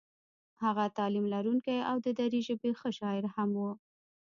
هغه 0.63 0.85
تعلیم 0.97 1.25
لرونکی 1.33 1.77
او 1.89 1.97
د 2.05 2.07
دري 2.19 2.39
ژبې 2.47 2.71
ښه 2.79 2.89
شاعر 2.97 3.23
هم 3.35 3.49
و. 3.59 3.63